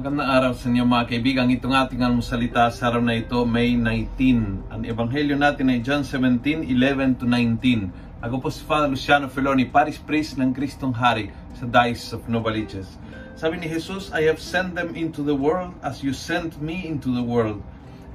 [0.00, 1.52] Magandang araw sa inyo mga kaibigan.
[1.52, 4.72] Itong ating almusalita sa araw na ito, May 19.
[4.72, 8.24] Ang ebanghelyo natin ay John 17, 11 to 19.
[8.24, 12.96] Ako po si Father Luciano Feloni, Paris Priest ng Kristong Hari sa Diocese of Novaliches.
[13.36, 17.12] Sabi ni Jesus, I have sent them into the world as you sent me into
[17.12, 17.60] the world.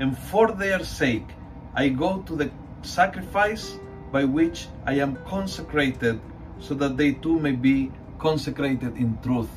[0.00, 1.28] And for their sake,
[1.76, 2.48] I go to the
[2.80, 3.76] sacrifice
[4.08, 6.16] by which I am consecrated
[6.64, 9.52] so that they too may be consecrated in truth.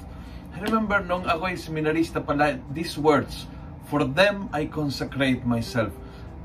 [0.57, 3.45] Remember nung ako seminarista pala, these words,
[3.87, 5.95] For them I consecrate myself.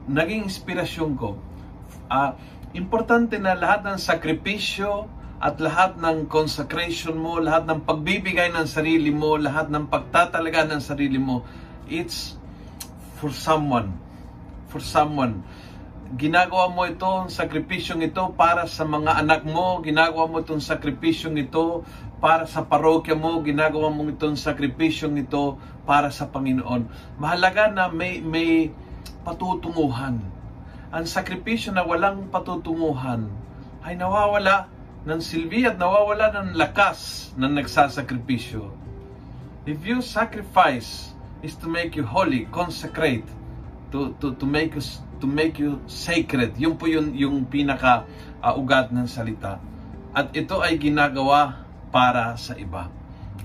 [0.07, 1.35] Naging inspirasyon ko.
[2.07, 2.39] Uh,
[2.71, 5.11] importante na lahat ng sakripisyo
[5.43, 10.79] at lahat ng consecration mo, lahat ng pagbibigay ng sarili mo, lahat ng pagtatalaga ng
[10.79, 11.43] sarili mo,
[11.91, 12.39] it's
[13.19, 13.91] for someone.
[14.71, 15.43] For someone
[16.13, 21.89] ginagawa mo itong sakripisyong ito para sa mga anak mo, ginagawa mo itong sakripisyong ito
[22.21, 25.57] para sa parokya mo, ginagawa mo itong sakripisyong ito
[25.89, 26.85] para sa Panginoon.
[27.17, 28.69] Mahalaga na may, may
[29.25, 30.21] patutunguhan.
[30.93, 33.33] Ang sakripisyo na walang patutunguhan
[33.81, 34.69] ay nawawala
[35.09, 38.69] ng silbi at nawawala ng lakas ng nagsasakripisyo.
[39.65, 43.25] If you sacrifice is to make you holy, consecrate,
[43.91, 44.85] to, to, to make you
[45.23, 46.59] to make you sacred.
[46.59, 48.11] Yun po yun, yung pinaka
[48.43, 49.63] uh, ugat ng salita.
[50.11, 51.63] At ito ay ginagawa
[51.95, 52.91] para sa iba.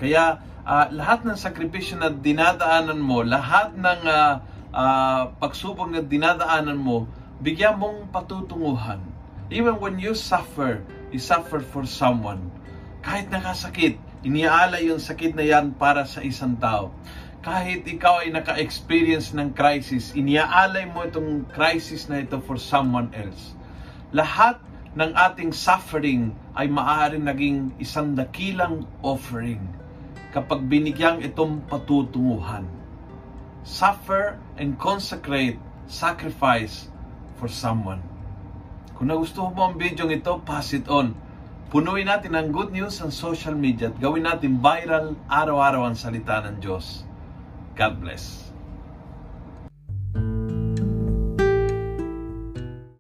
[0.02, 4.34] Kaya uh, lahat ng sakripisyo na dinadaanan mo, lahat ng uh,
[4.74, 7.06] uh, pagsubok na dinadaanan mo,
[7.46, 8.98] bigyan mong patutunguhan.
[9.54, 10.82] Even when you suffer,
[11.14, 12.50] you suffer for someone.
[13.06, 16.90] Kahit nakasakit, iniaalay yung sakit na yan para sa isang tao
[17.48, 23.56] kahit ikaw ay naka-experience ng crisis, iniaalay mo itong crisis na ito for someone else.
[24.12, 24.60] Lahat
[25.00, 29.64] ng ating suffering ay maaaring naging isang dakilang offering
[30.36, 32.68] kapag binigyang itong patutunguhan.
[33.64, 35.56] Suffer and consecrate,
[35.88, 36.92] sacrifice
[37.40, 38.04] for someone.
[39.00, 41.16] Kung nagustuhan mo ang video ito, pass it on.
[41.72, 46.44] Punuin natin ang good news sa social media at gawin natin viral araw-araw ang salita
[46.44, 47.07] ng Diyos.
[47.78, 48.47] God bless.